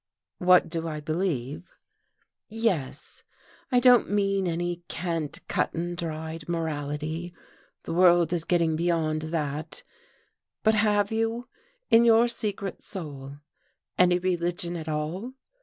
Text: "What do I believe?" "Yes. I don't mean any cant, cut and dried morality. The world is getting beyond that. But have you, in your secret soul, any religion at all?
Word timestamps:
"What 0.39 0.67
do 0.67 0.87
I 0.87 0.99
believe?" 0.99 1.69
"Yes. 2.49 3.21
I 3.71 3.79
don't 3.79 4.09
mean 4.09 4.47
any 4.47 4.77
cant, 4.87 5.47
cut 5.47 5.75
and 5.75 5.95
dried 5.95 6.49
morality. 6.49 7.35
The 7.83 7.93
world 7.93 8.33
is 8.33 8.43
getting 8.43 8.75
beyond 8.75 9.21
that. 9.21 9.83
But 10.63 10.73
have 10.73 11.11
you, 11.11 11.49
in 11.91 12.03
your 12.03 12.27
secret 12.27 12.81
soul, 12.81 13.37
any 13.95 14.17
religion 14.17 14.75
at 14.75 14.89
all? 14.89 15.35